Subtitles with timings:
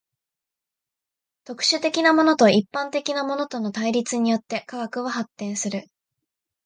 [1.43, 5.89] 特殊的なものと一般的なものとの対立によって科学は発達する。